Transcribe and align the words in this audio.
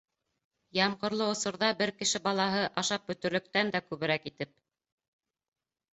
Ямғырлы 0.77 1.27
осорҙа 1.33 1.69
бер 1.83 1.93
кеше 1.99 2.21
балаһы 2.29 2.63
ашап 2.85 3.07
бөтөрлөктән 3.11 3.73
дә 3.77 3.83
күберәк 3.93 4.29
итеп. 4.33 4.55